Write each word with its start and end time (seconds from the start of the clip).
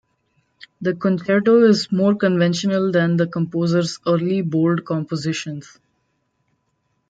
The 0.81 0.95
concerto 0.95 1.61
is 1.61 1.91
more 1.91 2.15
conventional 2.15 2.91
than 2.91 3.17
the 3.17 3.27
composer's 3.27 3.99
early 4.07 4.41
bold 4.41 4.83
compositions. 4.83 5.77